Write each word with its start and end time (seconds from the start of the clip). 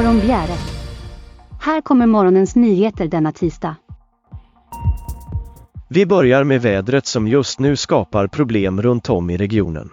morgon 0.00 0.20
Bjäre. 0.20 0.54
Här 1.60 1.80
kommer 1.80 2.06
morgonens 2.06 2.56
nyheter 2.56 3.08
denna 3.08 3.32
tisdag. 3.32 3.76
Vi 5.88 6.06
börjar 6.06 6.44
med 6.44 6.62
vädret 6.62 7.06
som 7.06 7.28
just 7.28 7.58
nu 7.58 7.76
skapar 7.76 8.26
problem 8.26 8.82
runt 8.82 9.10
om 9.10 9.30
i 9.30 9.36
regionen. 9.36 9.90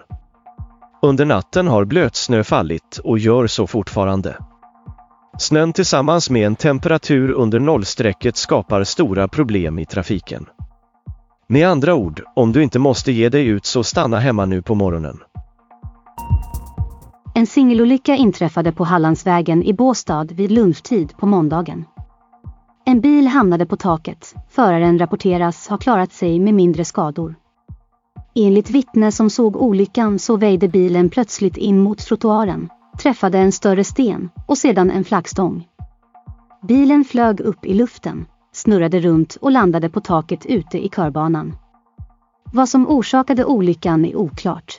Under 1.02 1.25
natten 1.25 1.67
har 1.67 1.85
blötsnö 1.85 2.43
fallit 2.43 2.99
och 3.04 3.20
gör 3.20 3.48
så 3.48 3.67
fortfarande. 3.67 4.38
Snön 5.39 5.73
tillsammans 5.73 6.30
med 6.30 6.45
en 6.48 6.55
temperatur 6.55 7.31
under 7.31 7.59
nollstrecket 7.59 8.38
skapar 8.38 8.84
stora 8.84 9.27
problem 9.27 9.80
i 9.80 9.85
trafiken. 9.85 10.45
Med 11.48 11.67
andra 11.67 11.95
ord, 11.95 12.23
om 12.35 12.52
du 12.52 12.63
inte 12.63 12.80
måste 12.80 13.12
ge 13.12 13.30
dig 13.30 13.48
ut 13.48 13.66
så 13.66 13.84
stanna 13.84 14.20
hemma 14.20 14.45
nu 14.45 14.62
på 14.62 14.76
morgonen. 14.76 15.20
En 17.38 17.48
singelolycka 17.48 18.16
inträffade 18.16 18.72
på 18.72 18.84
Hallandsvägen 18.84 19.64
i 19.64 19.73
Båstad 19.73 20.23
vid 20.23 20.52
lunchtid 20.52 21.18
på 21.18 21.26
måndagen. 21.26 21.86
En 22.86 23.02
bil 23.02 23.27
hamnade 23.27 23.66
på 23.66 23.76
taket. 23.76 24.36
Föraren 24.50 25.00
rapporteras 25.00 25.68
ha 25.68 25.77
klarat 25.77 26.13
sig 26.13 26.40
med 26.40 26.54
mindre 26.54 26.86
skador. 26.86 27.36
Enligt 28.36 28.70
vittne 28.70 29.12
som 29.12 29.30
såg 29.30 29.55
olyckan 29.55 30.20
så 30.20 30.38
väjde 30.38 30.68
bilen 30.68 31.10
plötsligt 31.10 31.58
in 31.58 31.80
mot 31.80 31.98
trottoaren, 31.98 32.70
träffade 33.00 33.38
en 33.38 33.52
större 33.52 33.84
sten 33.84 34.30
och 34.46 34.58
sedan 34.58 34.91
en 34.91 35.04
flaggstång. 35.04 35.68
Bilen 36.68 37.04
flög 37.04 37.40
upp 37.40 37.66
i 37.66 37.74
luften, 37.74 38.26
snurrade 38.54 38.99
runt 38.99 39.38
och 39.41 39.52
landade 39.52 39.90
på 39.90 40.02
taket 40.02 40.46
ute 40.46 40.85
i 40.85 40.90
körbanan. 40.90 41.55
Vad 42.54 42.70
som 42.70 42.88
orsakade 42.88 43.46
olyckan 43.46 44.05
är 44.05 44.16
oklart. 44.16 44.77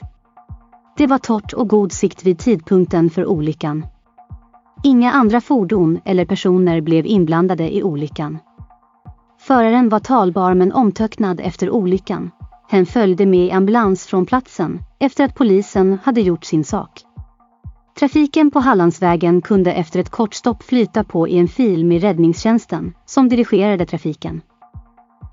Det 0.99 1.07
var 1.07 1.17
torrt 1.17 1.53
och 1.53 1.69
god 1.69 1.91
sikt 1.91 2.25
vid 2.25 2.39
tidpunkten 2.39 3.09
för 3.09 3.25
olyckan. 3.25 3.85
Inga 4.83 5.11
andra 5.11 5.41
fordon 5.41 5.99
eller 6.05 6.25
personer 6.25 6.81
blev 6.81 7.05
inblandade 7.05 7.75
i 7.75 7.83
olyckan. 7.83 8.37
Föraren 9.39 9.89
var 9.89 9.99
talbar 9.99 10.53
men 10.53 10.71
omtöcknad 10.71 11.41
efter 11.43 11.69
olyckan. 11.69 12.31
Hen 12.69 12.85
följde 12.85 13.25
med 13.25 13.45
i 13.45 13.51
ambulans 13.51 14.05
från 14.05 14.25
platsen 14.25 14.79
efter 14.99 15.25
att 15.25 15.35
polisen 15.35 15.97
hade 16.03 16.21
gjort 16.21 16.45
sin 16.45 16.63
sak. 16.63 17.01
Trafiken 17.99 18.51
på 18.51 18.59
Hallandsvägen 18.59 19.41
kunde 19.41 19.73
efter 19.73 19.99
ett 19.99 20.09
kort 20.09 20.33
stopp 20.33 20.63
flyta 20.63 21.03
på 21.03 21.27
i 21.27 21.37
en 21.37 21.47
fil 21.47 21.85
med 21.85 22.01
räddningstjänsten 22.01 22.93
som 23.05 23.29
dirigerade 23.29 23.85
trafiken. 23.85 24.41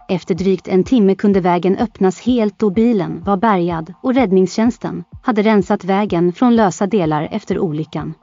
Efter 0.08 0.34
drygt 0.34 0.68
en 0.68 0.84
timme 0.84 1.14
kunde 1.14 1.40
vägen 1.40 1.76
öppnas 1.76 2.20
helt 2.20 2.62
och 2.62 2.72
bilen 2.72 3.22
var 3.24 3.36
bärgad 3.36 3.94
och 4.02 4.14
räddningstjänsten 4.14 5.04
hade 5.22 5.42
rensat 5.42 5.84
vägen 5.84 6.32
från 6.32 6.56
lösa 6.56 6.86
delar 6.86 7.28
efter 7.32 7.58
olyckan. 7.58 8.14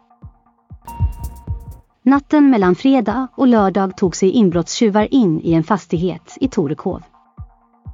Natten 2.03 2.49
mellan 2.49 2.75
fredag 2.75 3.27
och 3.35 3.47
lördag 3.47 3.97
tog 3.97 4.15
sig 4.15 4.29
inbrottstjuvar 4.29 5.13
in 5.13 5.41
i 5.41 5.53
en 5.53 5.63
fastighet 5.63 6.37
i 6.41 6.47
Torekov. 6.47 7.03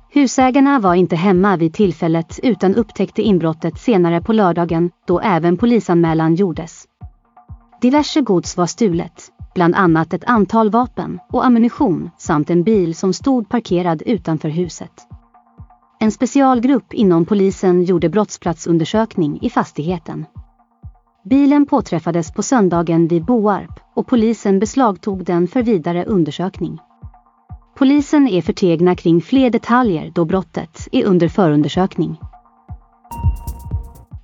Husägarna 0.09 0.79
var 0.79 0.95
inte 0.95 1.15
hemma 1.15 1.57
vid 1.57 1.73
tillfället 1.73 2.39
utan 2.43 2.75
upptäckte 2.75 3.21
inbrottet 3.21 3.79
senare 3.79 4.21
på 4.21 4.33
lördagen 4.33 4.91
då 5.07 5.19
även 5.19 5.57
polisanmälan 5.57 6.35
gjordes. 6.35 6.85
Diverse 7.81 8.21
gods 8.21 8.57
var 8.57 8.65
stulet, 8.65 9.31
bland 9.53 9.75
annat 9.75 10.13
ett 10.13 10.23
antal 10.23 10.69
vapen 10.69 11.19
och 11.29 11.45
ammunition 11.45 12.09
samt 12.17 12.49
en 12.49 12.63
bil 12.63 12.95
som 12.95 13.13
stod 13.13 13.49
parkerad 13.49 14.03
utanför 14.05 14.49
huset. 14.49 14.91
En 15.99 16.11
specialgrupp 16.11 16.93
inom 16.93 17.25
polisen 17.25 17.83
gjorde 17.83 18.09
brottsplatsundersökning 18.09 19.39
i 19.41 19.49
fastigheten. 19.49 20.25
Bilen 21.29 21.65
påträffades 21.65 22.31
på 22.31 22.43
söndagen 22.43 23.07
vid 23.07 23.25
Boarp 23.25 23.79
och 23.95 24.07
polisen 24.07 24.59
beslagtog 24.59 25.25
den 25.25 25.47
för 25.47 25.63
vidare 25.63 26.05
undersökning. 26.05 26.79
Polisen 27.77 28.27
är 28.27 28.41
förtegna 28.41 28.95
kring 28.95 29.21
fler 29.21 29.49
detaljer 29.49 30.11
då 30.15 30.25
brottet 30.25 30.87
är 30.91 31.05
under 31.05 31.27
förundersökning. 31.27 32.17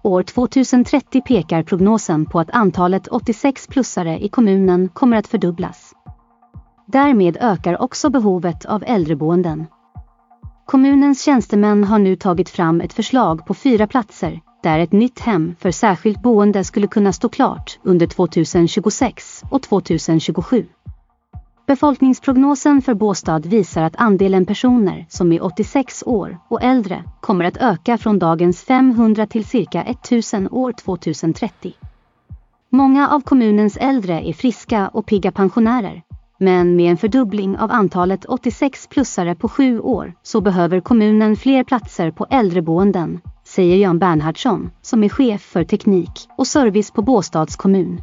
År 0.05 0.23
2030 0.23 1.21
pekar 1.21 1.63
prognosen 1.63 2.25
på 2.25 2.39
att 2.39 2.51
antalet 2.51 3.07
86-plussare 3.07 4.19
i 4.19 4.29
kommunen 4.29 4.89
kommer 4.89 5.17
att 5.17 5.27
fördubblas. 5.27 5.93
Därmed 6.87 7.37
ökar 7.41 7.81
också 7.81 8.09
behovet 8.09 8.65
av 8.65 8.83
äldreboenden. 8.87 9.65
Kommunens 10.65 11.21
tjänstemän 11.23 11.83
har 11.83 11.99
nu 11.99 12.15
tagit 12.15 12.49
fram 12.49 12.81
ett 12.81 12.93
förslag 12.93 13.45
på 13.45 13.53
fyra 13.53 13.87
platser 13.87 14.41
där 14.63 14.79
ett 14.79 14.91
nytt 14.91 15.19
hem 15.19 15.55
för 15.59 15.71
särskilt 15.71 16.21
boende 16.21 16.63
skulle 16.63 16.87
kunna 16.87 17.13
stå 17.13 17.29
klart 17.29 17.79
under 17.83 18.07
2026 18.07 19.43
och 19.51 19.61
2027. 19.61 20.65
Befolkningsprognosen 21.67 22.81
för 22.81 22.93
Båstad 22.93 23.39
visar 23.39 23.83
att 23.83 23.95
andelen 23.95 24.45
personer 24.45 25.05
som 25.09 25.31
är 25.31 25.43
86 25.43 26.03
år 26.05 26.37
och 26.47 26.63
äldre 26.63 27.03
kommer 27.21 27.45
att 27.45 27.57
öka 27.57 27.97
från 27.97 28.19
dagens 28.19 28.63
500 28.63 29.27
till 29.27 29.45
cirka 29.45 29.83
1000 29.83 30.47
år 30.51 30.71
2030. 30.71 31.73
Många 32.69 33.09
av 33.09 33.21
kommunens 33.21 33.77
äldre 33.77 34.29
är 34.29 34.33
friska 34.33 34.87
och 34.87 35.05
pigga 35.05 35.31
pensionärer. 35.31 36.01
Men 36.39 36.75
med 36.75 36.91
en 36.91 36.97
fördubbling 36.97 37.57
av 37.57 37.71
antalet 37.71 38.25
86-plussare 38.25 39.35
på 39.35 39.49
sju 39.49 39.79
år 39.79 40.13
så 40.23 40.41
behöver 40.41 40.79
kommunen 40.79 41.35
fler 41.35 41.63
platser 41.63 42.11
på 42.11 42.25
äldreboenden, 42.29 43.21
säger 43.43 43.77
Jan 43.77 43.99
Bernhardsson, 43.99 44.71
som 44.81 45.03
är 45.03 45.09
chef 45.09 45.41
för 45.41 45.63
teknik 45.63 46.29
och 46.37 46.47
service 46.47 46.91
på 46.91 47.01
Båstads 47.01 47.55
kommun. 47.55 48.01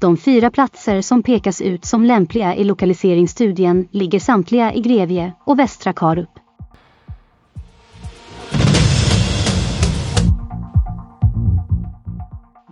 De 0.00 0.16
fyra 0.16 0.50
platser 0.50 1.00
som 1.00 1.22
pekas 1.22 1.60
ut 1.60 1.84
som 1.84 2.04
lämpliga 2.04 2.54
i 2.54 2.64
lokaliseringsstudien 2.64 3.88
ligger 3.90 4.20
samtliga 4.20 4.74
i 4.74 4.80
Grevie 4.80 5.32
och 5.44 5.58
Västra 5.58 5.92
Karup. 5.92 6.28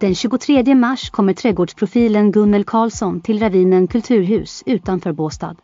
Den 0.00 0.14
23 0.14 0.74
mars 0.74 1.10
kommer 1.10 1.32
trädgårdsprofilen 1.32 2.32
Gunnel 2.32 2.64
Karlsson 2.64 3.20
till 3.20 3.40
Ravinen 3.40 3.86
kulturhus 3.86 4.62
utanför 4.66 5.12
Båstad. 5.12 5.56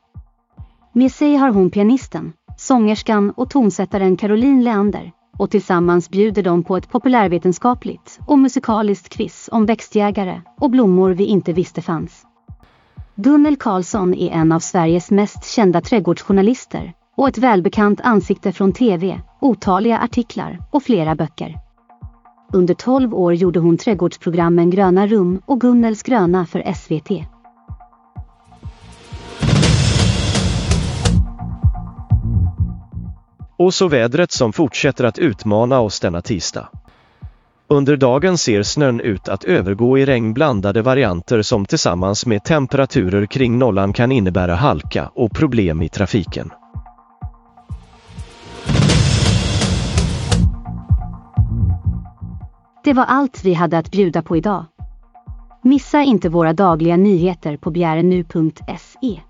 Med 0.93 1.13
sig 1.13 1.37
har 1.37 1.51
hon 1.51 1.71
pianisten, 1.71 2.33
sångerskan 2.57 3.31
och 3.31 3.51
tonsättaren 3.51 4.17
Caroline 4.17 4.65
Leander 4.65 5.13
och 5.39 5.51
tillsammans 5.51 6.11
bjuder 6.11 6.43
de 6.43 6.65
på 6.65 6.77
ett 6.77 6.91
populärvetenskapligt 6.91 8.20
och 8.31 8.39
musikaliskt 8.39 9.09
quiz 9.09 9.49
om 9.53 9.67
växtjägare 9.67 10.41
och 10.61 10.71
blommor 10.71 11.11
vi 11.11 11.25
inte 11.25 11.53
visste 11.53 11.83
fanns. 11.83 12.27
Gunnel 13.15 13.57
Karlsson 13.57 14.15
är 14.15 14.31
en 14.31 14.53
av 14.53 14.61
Sveriges 14.61 15.11
mest 15.11 15.45
kända 15.45 15.81
trädgårdsjournalister 15.81 16.93
och 17.17 17.29
ett 17.29 17.39
välbekant 17.39 18.01
ansikte 18.01 18.53
från 18.53 18.73
TV, 18.73 19.21
otaliga 19.41 19.99
artiklar 19.99 20.59
och 20.71 20.83
flera 20.83 21.15
böcker. 21.15 21.59
Under 22.53 22.75
12 22.75 23.15
år 23.15 23.35
gjorde 23.35 23.61
hon 23.61 23.77
trädgårdsprogrammen 23.77 24.71
Gröna 24.71 25.07
rum 25.07 25.43
och 25.47 25.61
Gunnels 25.61 26.03
gröna 26.03 26.47
för 26.47 26.73
SVT. 26.75 27.27
Och 33.57 33.75
så 33.75 33.89
vädret 33.89 34.33
som 34.33 34.53
fortsätter 34.53 35.05
att 35.05 35.19
utmana 35.19 35.81
oss 35.81 36.01
denna 36.01 36.23
tisdag. 36.23 36.69
Under 37.73 37.97
dagen 37.97 38.39
ser 38.39 38.63
snön 38.63 39.01
ut 39.01 39.29
att 39.29 39.45
övergå 39.45 39.99
i 39.99 40.05
regnblandade 40.05 40.83
varianter 40.83 41.43
som 41.43 41.67
tillsammans 41.67 42.27
med 42.27 42.45
temperaturer 42.45 43.27
kring 43.27 43.59
nollan 43.59 43.93
kan 43.93 44.13
innebära 44.13 44.55
halka 44.55 45.11
och 45.15 45.33
problem 45.33 45.83
i 45.83 45.89
trafiken. 45.89 46.51
Det 52.85 52.93
var 52.93 53.05
allt 53.05 53.45
vi 53.45 53.55
hade 53.55 53.79
att 53.79 53.91
bjuda 53.91 54.23
på 54.23 54.37
idag. 54.37 54.65
Missa 55.63 56.03
inte 56.03 56.29
våra 56.29 56.53
dagliga 56.53 56.97
nyheter 56.97 57.57
på 57.57 57.71
bjärenu.se. 57.71 59.21